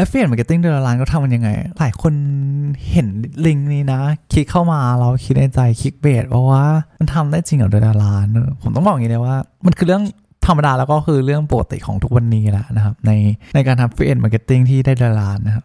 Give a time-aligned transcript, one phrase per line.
[0.00, 2.12] affiliate marketing เดือนละล้านก็ทำมันยังไง หลายคน
[2.90, 3.06] เห็น
[3.46, 4.00] ลิงก์นี้นะ
[4.32, 6.64] คลิกเข้ามาเราคิดในใจคลิกเบสเพราะว่า
[7.00, 8.26] มันทำได้จริงเหรอเดือนละล้าน
[8.62, 9.36] ผมต้องบอกอย่างนี้เลยว่า
[9.66, 10.02] มันคือเรื่อง
[10.46, 13.12] ธรรมดาแล้วก็คือเรื่องปกติของทุกวันนี้แหละนะครับ ใน
[13.54, 15.64] ในการทำ affiliate marketing ที่ได้เดละล้านนะครับ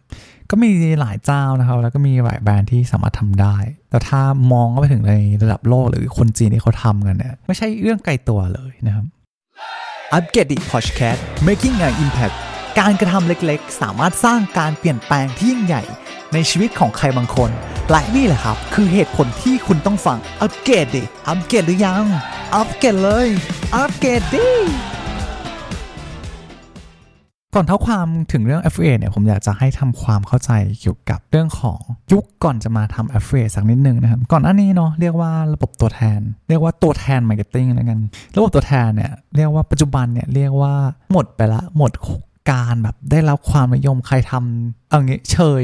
[0.50, 0.70] ก็มี
[1.00, 3.56] หลายเจ้านะครับ แล้วก็มีหลายแบรนด์ที่สามารถทำได้
[3.90, 4.22] แต่ถ้า
[4.52, 5.14] มองไปถึงใน
[5.44, 9.06] ระดับโลกหรือคนจีนที่เขาทำกันเนี่ยไม่ใช่เรื่องไกลตัวเลยนะครับ
[10.14, 11.16] อัปเกรดดิพอชแคส
[11.48, 12.36] making an impact
[12.80, 15.84] การกระทำเล็กๆ สามารถสร้างการเปลี่ยนแปลงที่ยิ่งใหญ่
[16.34, 17.50] ในชีวิตของใครบางคน
[17.90, 22.06] และนี่แหละครับ คือเหตุผลที่คุณต้องฟัง อัปเกรดดิ อัปเกรดหรือยัง
[22.56, 23.28] อัปเกรดเลย
[23.76, 24.48] อัปเกรดดิ
[27.56, 31.80] ก่อนเท้าความถึงเรื่อง FA เนี่ย ผมอยากจะให้ทำความเข้าใจเกี่ยวกับเรื่องของ
[32.12, 38.00] ยุคก่อนจะมาทำ FA สักนิดนึงนะครับ ก่อนหน้านี้เนาะเรียกว่าระบบตัวแทน เรียกว่าตัวแทน marketing แล้วกัน
[38.36, 40.74] ระบบตัวแทนเนี่ยเรียกว่าปัจจุบันเนี่ยเรียกว่า
[41.12, 41.92] หมดไปละหมด
[42.50, 45.64] การแบบได้รับความนิยมใครทำเอางี้เฉย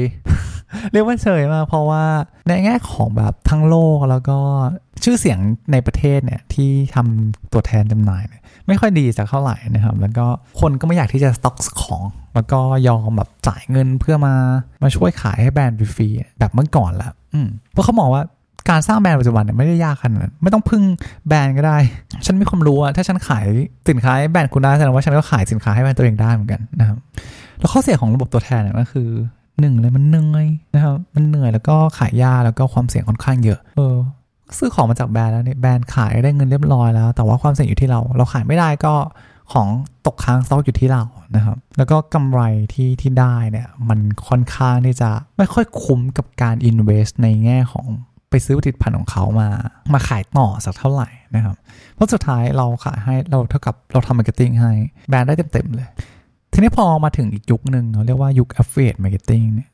[0.92, 2.04] เรียกว่าเฉยมากเพราะว่า
[2.48, 4.38] ในแง่ของแบบทั้งโลกแล้วก็
[5.04, 5.38] ชื่อเสียง
[5.72, 10.26] ในประเทศเนี่ยที่ทำตัวแทนจำหน่ายเนี่ยไม่ค่อยดีสักเท่าไหร่นะครับ แล้วก็
[10.60, 12.02] คนก็ไม่อยากที่จะสต็อกของ
[12.34, 14.34] แล้วก็ยอมแบบจ่ายเงินเพื่อมา
[14.82, 16.08] มาช่วยขายให้แบรนด์ฟรี
[16.38, 18.22] แบบเมื่อก่อนละอืมเพราะเขามองว่า
[18.70, 20.82] การสร้างแบรนด์ปัจจุบันเนี่ยไม่ได้ยากขนาดนั้นไม่ต้องพึ่ง
[21.28, 21.78] แบรนด์ก็ได้
[22.26, 23.46] ฉันมีความรู้อะถ้าฉันขาย
[23.88, 26.98] สินค้าแบรนด์คุณได้แสดงว่าฉันก็ขายสินค้าให้แบรนด์ตัวเองได้เหมือนกันนะครับ
[27.58, 29.08] แล้วข้อเสียของระบบตัวแทนเนี่ยก็คือ
[29.60, 33.96] หนึ่งเลยมันเหนื่อยนะครับมันเหนื่อยแล้วก็ขายยากแล้วก็ความเสี่ยงค่อนข้างเยอะ เออ
[34.58, 38.94] ซื้อของมาจากแบรนด์แล้วเนี่ยแบรนด์ขายได้เงินเรียบร้อยแล้ว แต่ว่าความเสี่ยงอยู่ที่เรา เราขายไม่ได้ก็
[39.52, 39.68] ของ
[40.06, 41.02] ตกค้างสต็อกอยู่ที่เรา
[41.36, 42.40] นะครับ แล้วก็กำไร
[42.72, 47.86] ที่ที่ได้เนี่ยมันค่อนข้างที่จะไม่ค่อยคุ้มกับการ invest ในแง่ของ
[48.30, 49.48] ไปซื้อผลิตภัณฑ์ของเขามา
[49.92, 51.56] มาขายต่อสักเท่าไหร่นะครับ
[51.94, 54.72] เพราะสุดท้ายเราขายให้เราเท่ากับเราทำ marketing ให้
[55.08, 55.88] แบรนด์ได้เต็มๆเลย
[56.52, 59.70] ทีนี้พอมาถึงอีกยุคหนึ่งเราเรียกว่ายุค affiliate marketing เนี่ย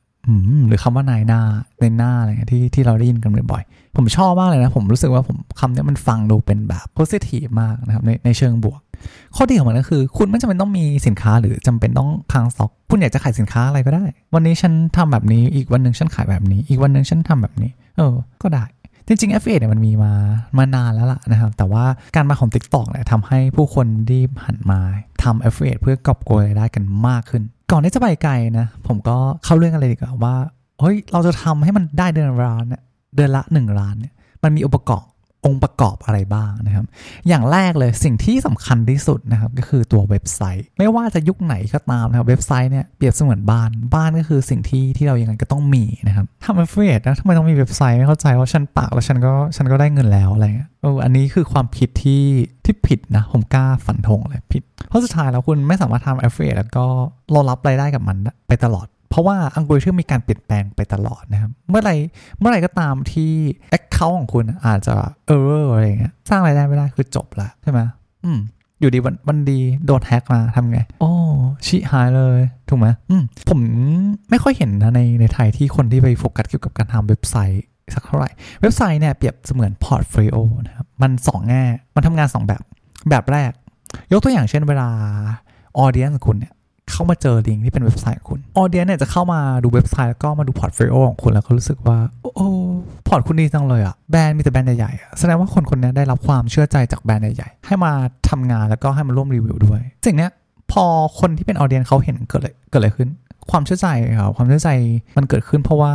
[0.68, 8.80] หรือคำว่านายหน้านายหน้าอะไรเงี้ยที่ที่เราได้ยินกันบ่อยๆผมชอบมากเลยนะ ผมรู้สึกว่าผมคำนี้มันฟังดูเป็นแบบ positive มากนะครับในในเชิงบวก
[9.36, 14.04] ข้อดีของมันก็คือ คุณไม่จำเป็นต้องมีสินค้าหรือจำเป็นต้องค้างสต็อก คุณอยากจะขายสินค้าอะไรก็ได้
[14.34, 18.64] วันนี้ฉันทำแบบนี้อีกวันหนึ่งฉันขายแบบนี้ อีกวันหนึ่งฉันทำแบบนี้ เออ ก็ได้
[19.06, 20.12] จริงๆ FA เนี่ยมันมีมา
[20.58, 21.84] มานานแล้วล่ะนะครับ แต่ว่า
[22.16, 24.80] การมาของ TikTok เนี่ยทำให้ผู้คนรีบหันมา
[25.22, 30.34] ทำ FA เพื่อกอบโกยรายได้กันมากขึ้น ก่อนที่จะไปไกลนะ ผมก็เข้าเรื่องกันเลยดีกว่าว่า
[30.80, 32.82] เฮ้ยเราจะทำให้มันได้เดือนละล้านเนี่ย
[33.16, 34.12] เดือนละ1ล้านเนี่ย
[34.42, 35.04] มันมีองค์ประกอบ
[35.44, 36.84] องค์ประกอบอะไรบ้างนะครับ
[37.28, 52.24] อย่างแรกเลยสิ่งที่สำคัญที่สุดนะครับก็คือตัวเว็บไซต์ ไม่ว่าจะยุคไหนก็ตามนะครับเว็บไซต์เนี่ยเปรียบเสมือนบ้านบ้านก็คือสิ่งที่ที่เรายังไงก็ต้องมีนะครับทำ affiliate นะทำไมต้องมีเว็บไซต์ไม่เข้าใจว่าฉันปักแล้วฉันก็ฉันก็ได้เงินแล้วอะไรเงี้ยเอออันนี้คือความคิดที่
[52.64, 56.86] ที่ผิดนะ ผมกล้าฝันธงเลยผิด เพราะสุดท้ายแล้วคุณไม่สามารถทำ affiliate แล้วก็
[57.34, 58.16] รอรับรายได้กับมัน
[58.48, 61.92] ไปตลอด เพราะว่าอัลกอริทึมมีการเปลี่ยนแปลงไปตลอดนะครับ เมื่อไร
[62.38, 63.32] เมื่อไรก็ตามที่
[63.76, 64.96] Account ของคุณอาจจะ
[65.34, 67.80] error อะไรเงี้ยสร้างรายได้ไม่ได้คือจบละใช่ไหม
[68.24, 68.38] อืม
[68.80, 71.10] อยู่ดีวันวันดีโดนแฮกมาทำไง โอ้
[71.66, 73.58] ชิบหายเลย ถูกไหมอืมผม
[74.30, 77.64] ไม่ค่อยเห็นนะในในไทยที่คนที่ไปโฟกัสเกี่ยวกับการทำเว็บไซต์
[77.94, 81.64] สักเท่าไหร่ เว็บไซต์เนี่ยเปรียบเสมือน portfolio นะครับ มันสองแง่
[81.94, 82.62] มันทำงานสองแบบ
[83.10, 83.52] แบบแรก
[84.12, 84.88] ยกตัวอย่างเช่นเวลา
[85.78, 86.53] audience ของคุณเนี่ย
[86.92, 92.40] เข้ามาเจอลิงก์ที่เป็นเว็บไซต์ของคุณ audience เนี่ยจะเข้ามาดูเว็บไซต์แล้วก็มาดู portfolio ของคุณแล้วก็รู้สึกว่า โอ้โอ
[93.08, 97.92] พอร์ตคุณดีจังเลยอะแบรนด์มีแต่แบรนด์ใหญ่ๆแสดงว่าคนคนนี้ได้รับความเชื่อใจจากแบรนด์ใหญ่ๆให้มา
[98.30, 100.30] ทำงานแล้วก็ให้มาร่วมรีวิวด้วยสิ่งเนี้ย
[100.72, 100.84] พอ
[101.20, 103.08] คนที่เป็นออเดียนเขาเห็นเกิดอะไรเกิดอะไรขึ้น
[103.50, 103.88] ความเชื่อใจ
[104.20, 104.70] ครับความเชื่อใจ
[105.16, 105.92] มันเกิดขึ้นเพราะว่า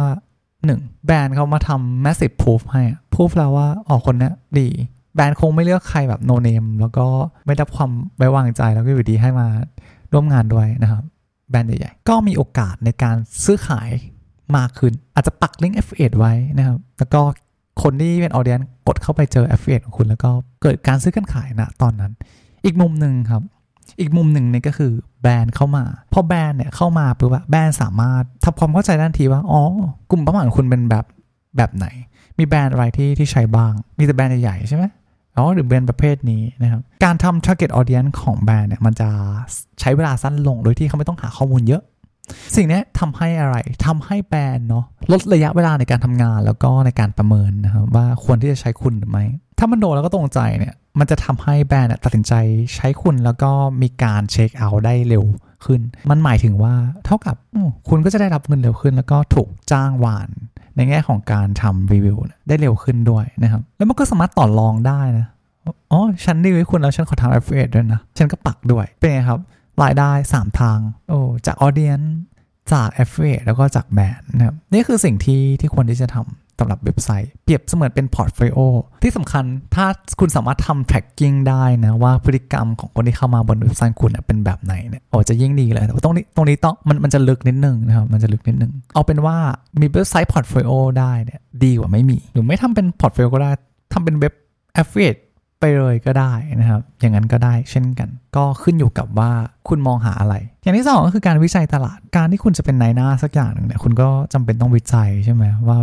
[0.66, 4.30] หนึ่งแบรนด์เขามาทำ massive proof ให้อะ proof แล้วว่าอ๋อคนนี้
[4.60, 4.68] ดี
[5.16, 7.08] แบรนด์คงไม่เลือกใครแบบ no name แล้วก็
[7.46, 9.48] ไม่ได้ความไว้วางใจแล้วก็อยู่ดีให้มา
[10.14, 11.03] ร่วมงานด้วยนะครับ
[11.50, 13.16] แบรนด์ใหญ่ๆ ก็มีโอกาสในการ
[13.46, 13.90] ซื้อขาย
[14.58, 17.22] มากขึ้น อาจจะปักลิงก์ FA ไว้นะครับ แล้วก็
[17.84, 20.30] คนที่เป็นออเดียนกดเข้าไปเจอ FA ของคุณ แล้วก็
[20.62, 22.12] เกิดการซื้อกันขายนะตอนนั้น
[22.66, 23.44] อีกมุมหนึ่งครับ
[24.00, 25.84] อีกมุมหนึ่งนี่ก็คือแบรนด์เข้ามา
[26.14, 29.62] พอแบรนด์เนี่ยเข้ามาปุ๊บแบรนด์สามารถทำความเข้าใจด้านทีว่าอ๋อ
[30.12, 31.06] กลุ่มเป้าหมายของคุณเป็นแบบ
[31.57, 31.88] แบบไหน
[32.38, 34.84] มีแบรนด์อะไรที่ที่ใช้บ้าง มีแต่แบรนด์ใหญ่ๆใช่ไหม
[35.38, 39.10] อ๋อหรือแบรนด์ประเภทนี้นะครับ การทำ target audience ของแบรนด์เนี่ยมันจะ
[39.80, 41.84] ใช้เวลาสั้นลงโดยที่เขาไม่ต้องหาข้อมูลเยอะ
[42.56, 43.56] สิ่งนี้ทำให้อะไร
[43.86, 49.26] ทำให้แบรนด์เนาะลดระยะเวลาในการทำงานแล้วก็ในการประเมินนะครับว่าควรที่จะใช้คุณหรือไม่
[49.60, 52.34] ถ้ามันโดนแล้วก็ตรงใจเนี่ยมันจะทำให้แบรนด์ตัดสินใจ
[52.75, 53.52] ใช้คุณแล้วก็
[53.82, 55.24] มีการเช็คเอาท์ได้เร็ว
[55.66, 56.74] ขึ้น มันหมายถึงว่า
[57.06, 57.36] เท่ากับ
[57.90, 60.30] คุณก็จะได้รับเงินเร็วขึ้น แล้วก็ถูกจ้างวาน
[60.75, 62.18] ในแง่ของการทำรีวิว
[62.48, 65.27] ได้เร็วขึ้นด้วยนะครับ แล้วมันก็สามารถต่อรองได้นะ
[65.92, 69.39] อ๋อฉันรีวิวคุณแล้วฉันขอทำ affiliate ด้วยนะ ฉันก็ปักด้วย เป็นไงครับ
[69.83, 70.80] รายได้ 3 ทาง
[71.10, 72.01] โอ้จาก audience
[72.74, 78.60] จาก affiliate แล้วก็จากแบรนด์นะครับนี่คือสิ่งที่ที่ควรที่จะทำ สำหรับเว็บไซต์ เปรียบเสมือนเป็น portfolio
[79.04, 79.46] ที่สำคัญ
[79.76, 79.86] ถ้า
[80.20, 89.38] คุณสามารถทำ tracking ได้นะว่าพฤติกรรมของคนที่เข้ามาบนเว็บไซต์คุณเป็นแบบไหนเนี่ยโอ้จะยิ่งดีเลยแต่ตรงนี้ตรงนี้ต้องมันมันจะลึกนิดนึงนะครับมันจะลึกนิดนึง เอาเป็นว่า
[89.80, 93.52] มีเว็บไซต์ portfolioได้เนี่ยดีกว่าไม่มี หรือไม่ทำเป็น portfolio ก็ได้
[93.94, 94.34] ทำเป็นเว็บ
[94.82, 95.22] affiliate
[95.60, 99.32] ไปเลยก็ได้นะครับ อย่างนั้นก็ได้เช่นกัน ก็ขึ้นอยู่กับว่า
[99.68, 105.78] คุณมองหาอะไร อย่างที่สองก็คือการวิจัยตลาด การที่คุณจะเป็นนายหน้าสักอย่างหนึ่งเนี่ย คุณก็จำเป็นต้องวิจัยใช่ไหมว่า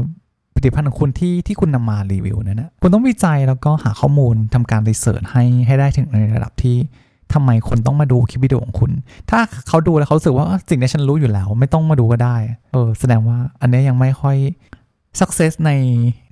[0.56, 6.76] ผลิตภัณฑ์ของคุณที่ที่คุณนำมารีวิวเนี่ยนะคุณต้องวิจัยแล้วก็หาข้อมูลทำการ research ให้ให้ได้ถึงในระดับที่
[7.34, 8.90] ทำไมคนต้องมาดูคลิปวิดีโอของคุณ
[9.30, 12.36] ถ้าเขาดูแล้วเขารู้สึกว่าสิ่งนี้ฉันรู้อยู่แล้ว ไม่ต้องมาดูก็ได้
[12.72, 14.36] เออ แสดงว่าอันนี้ยังไม่ค่อย
[15.20, 15.70] success ใน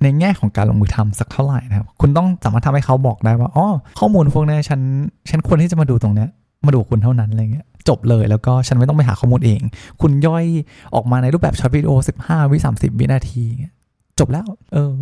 [0.03, 3.67] ในแง่ของการลงมือทำสักเท่าไหร่นะครับ คุณต้องสามารถทำให้เขาบอกได้ว่า อ๋อ
[3.99, 4.81] ข้อมูลพวกนี้ฉัน
[5.29, 6.29] ฉันควรที่จะมาดูตรงเนี้ย
[6.65, 9.61] มาดูคุณเท่านั้นอะไรเงี้ย จบเลย แล้วก็ฉันไม่ต้องไปหาข้อมูลเอง
[10.01, 10.45] คุณย่อย
[10.95, 11.91] ออกมาในรูปแบบช็อตวิดีโอ
[12.23, 13.45] 15 วิ 30 วินาที
[14.19, 14.93] จบแล้ว เออ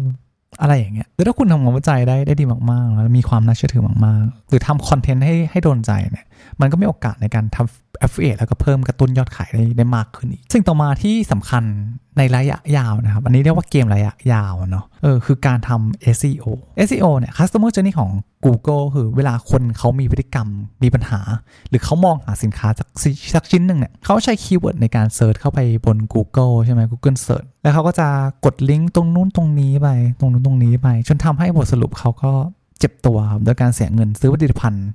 [0.61, 6.25] อะไรอย่างเงี้ยหรือถ้าคุณทำงานวิจัยได้ได้ดีมากๆ แล้วมีความน่าเชื่อถือมากๆ หรือทำคอนเทนต์ให้ให้โดนใจเนี่ย
[6.61, 11.63] มันก็มีโอกาสในการทำ affiliate แล้วก็เพิ่มกระตุ้นยอดขายได้ได้มากขึ้นอีกซึ่งต่อมาที่สำคัญ
[12.17, 16.45] ในระยะยาวนะครับ อันนี้เรียกว่าเกมระยะยาวเนาะเออคือการทำ SEO
[16.87, 18.11] SEO เนี่ย customer journey ของ
[18.45, 20.47] Google คือเวลาคนเขามีพฤติกรรม
[20.83, 21.19] มีปัญหา
[21.69, 22.87] หรือเขามองหาสินค้าสัก
[23.33, 28.07] สักชิ้นหนึ่งเนี่ยเขาใช้ keyword ในการ search เข้าไปบน Google ใช่ไหม Google Search แล้วเขาก็จะ
[28.45, 29.87] กดลิงก์ตรงนู้นตรงนี้ไป
[30.19, 32.31] ตรงนู้นตรงนี้ไป จนทำให้บทสรุปเขาก็
[32.79, 34.87] เจ็บตัวครับโดยการเสียเงินซื้อผลิตภัณฑ์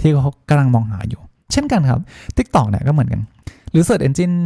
[0.00, 1.20] ที่เขากำลังมองหาอยู่
[1.52, 2.00] เช่นกันครับ
[2.36, 3.20] TikTok เนี่ยก็เหมือนกัน
[3.70, 4.36] หรือ Search Engine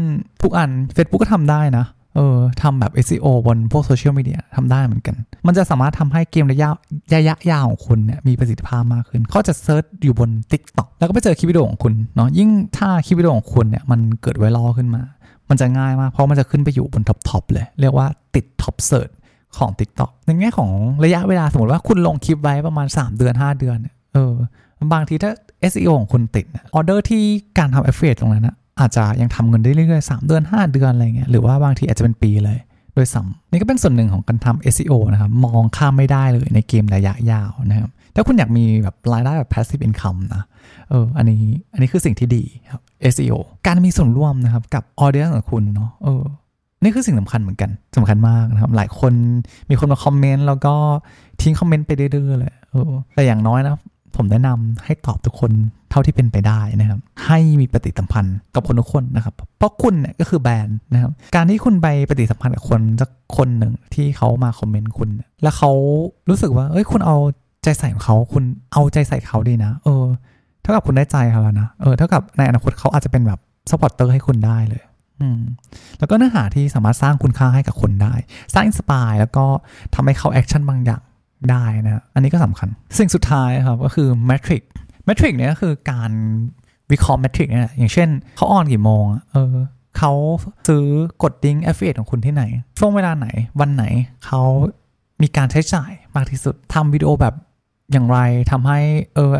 [0.42, 1.86] ทุกอัน Facebook ก็ทำได้นะ
[2.16, 5.16] เออทำแบบ SEO บนพวกโซเชียลมีเดียทำได้เหมือนกัน
[5.46, 6.68] มันจะสามารถทำให้เกมระยะ
[7.16, 15.02] ระยะยาวของคุณเนี่ยมีประสิทธิภาพมากขึ้น เขาจะ search อยู่บน TikTok แล้วก็ไปเจอคลิปวิดีโอของคุณเนาะยิ่งถ้าคลิปวิดีโอของคุณเนี่ยมันเกิดไวรัลขึ้นมา
[15.48, 19.10] มันจะง่ายมาก เพราะมันจะขึ้นไปอยู่บน top เลย เรียกว่าติด top search
[19.58, 20.70] ของ TikTok ในแง่ของ
[21.04, 24.34] ระยะเวลาสมมติว่าคุณลงคลิปไว้ประมาณ 3 เดือน 5 เดือนเนี่ยเออ
[24.92, 25.32] บางทีถ้า
[25.70, 27.22] SEO ของคุณติดออเดอร์ที่
[27.58, 32.58] การทำ affiliate ตรงนั้นนะอาจจะยังทำเงินได้เรื่อยๆ 3 เดือน 5 เดือนอะไรเงี้ยหรือว่าบางทีอาจจะเป็นปีเลย
[32.94, 40.44] ด้วยซ้ำนี่ก็เป็นส่วนหนึ่งของการทำ SEO นะครับ มองข้ามไม่ได้เลยในเกมระยะยาวนะครับถ้าคุณอยากมีแบบรายได้แบบ passive income นะ
[40.90, 41.42] เอออันนี้
[41.72, 42.42] อันนี้คือสิ่งที่ดี
[42.72, 42.82] ครับ
[43.14, 43.36] SEO
[43.66, 46.24] การมีส่วนร่วมนะครับกับ audience ของคุณเนาะเออ
[46.82, 49.12] นี่คือสิ่งสำคัญเหมือนกันสำคัญมากนะครับ หลายคน
[49.70, 50.74] มีคนมาคอมเมนต์แล้วก็
[51.42, 53.72] ทิ้งคอมเมนต์ไปเรื่อยๆเลยเออแต่อย่างน้อยนะ
[54.16, 55.50] ผมแนะนำให้ตอบทุกคน
[55.90, 65.08] เท่าที่เป็นไปได้นะครับ ให้มีปฏิสัมพันธ์กับคนทุกคนนะครับ เพราะคุณเนี่ยก็คือแบรนด์นะครับ การที่คุณไปปฏิสัมพันธ์กับคนสักคนหนึ่งที่เขามาคอมเมนต์คุณ
[65.42, 65.70] แล้วเขา
[66.28, 67.16] รู้สึกว่าเอ้ยคุณเอา
[67.64, 70.04] ใจใส่ของเขาคุณเอาใจใส่เขาดีนะ เออ
[70.62, 74.82] เท่ากับคุณได้ใจเขาแล้วนะเออเท่ากับในอนาคตเขาอาจจะเป็นแบบ supporter ให้คุณได้เลย
[75.20, 75.40] อืม
[75.98, 78.14] แล้วก็เนื้อหาที่สามารถสร้างคุณค่าให้กับคนได้
[78.54, 79.44] สร้าง inspire แล้วก็
[79.94, 81.02] ทำให้เขา action บางอย่าง
[81.50, 82.68] ได้นะอันนี้ก็สำคัญ
[82.98, 84.62] สิ่งสุดท้ายครับก็คือ metric
[85.06, 86.10] metric เนี่ยก็คือการ
[86.90, 89.54] วิเคราะห์ metric เนี่ยอย่างเช่นเขา on กี่โมงเออ
[89.98, 90.12] เขา
[90.68, 90.86] ซื้อ
[91.22, 92.44] กดลิงก์ affiliate ของคุณที่ไหน
[92.78, 93.28] ช่วงเวลาไหน
[93.60, 93.84] วันไหน
[94.26, 94.42] เขา
[95.22, 97.34] มีการใช้จ่ายมากที่สุดทำวิดีโอแบบ
[97.92, 98.18] อย่างไร
[98.50, 98.80] ทำให้
[99.14, 99.32] เออ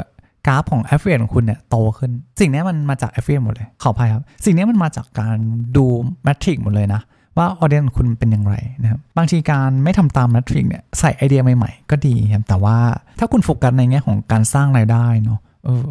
[0.47, 2.11] กราฟของ a f f i l i a t e ของคุณเนี่ยโตขึ้น
[2.41, 5.37] สิ่งนี้มันมาจาก a f f i l i a t e หมดเลยขออภัยครับ สิ่งนี้มันมาจากการ
[5.77, 5.85] ดู
[6.25, 7.01] แมทริกหมดเลยนะ
[7.39, 12.77] ว่าออเดียนคุณเป็นอย่างไรนะครับบางทีการไม่ทำตามแมทริกเนี่ยใส่ไอเดียใหม่ๆ ก็ดีครับแต่ว่า
[13.19, 15.91] ถ้าคุณโฟกัสในแง่ของการสร้างรายได้เนาะเออ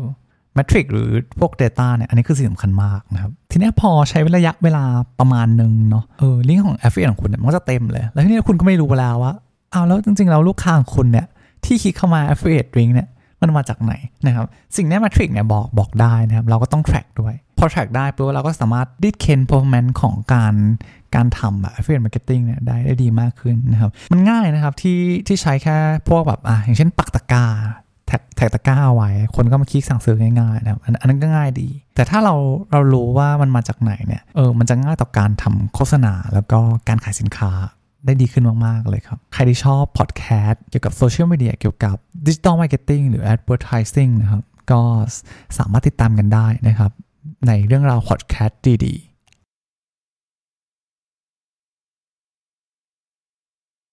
[0.56, 4.84] แมทริกหรือพวก Data เนี่ยอันนี้คือสิ่งสำคัญมากนะครับ ทีนี้พอใช้ระยะเวลา
[5.20, 9.34] ประมาณหนึ่งเนาะเออลิงก์ของ a f f i l i a ของคุณเนี่ยมันก็จะเต็มเลย แล้วทีนี้คุณก็ไม่รู้แล้วว่า
[9.72, 11.28] เอาแล้วจริงๆ แล้วลูกค้าของคุณเนี่ย
[11.66, 13.08] ที่คลิกเข้ามา affiliate link เนี่ย
[13.42, 13.94] มันมาจากไหน
[14.28, 14.46] นะครับ
[14.78, 17.34] สิ่งนี้มทริกเนี่ยบอกบอกได้นะครับเราก็ต้อง track ด้วย
[17.66, 20.56] อ track ได้ปุ๊บเราก็สามารถดิดเคน performance ของการ
[21.16, 25.78] การทำแบบ affiliate marketing เนี่ยได้ได้ดีมากขึ้นนะครับ มันง่ายนะครับที่ที่ใช้แค่
[26.10, 27.46] พวกแบบอะอย่างเช่นปักตะกา
[28.08, 32.36] แท็กแท็กตะกร้าเอาไว้ คนก็มาคลิกสั่งซื้อง่ายๆนะครับอันนั้นก็ง่ายดี แต่ถ้าเรา
[32.72, 37.52] เรารู้ว่ามันมาจากไหนเนี่ยเออมันจะง่ายต่อการทำโฆษณา แล้วก็การขายสินค้า
[38.06, 41.96] ได้ดีขึ้นมาก ๆ เลยครับ ใครที่ชอบพอดแคสต์เกี่ยวกับโซเชียลมีเดียเกี่ยวกับ
[42.28, 44.82] digital marketing หรือ advertising นะครับ ก็
[45.58, 46.92] สามารถติดตามกันได้นะครับ
[47.48, 49.15] ในเรื่องราวพอดแคสต์ดีๆ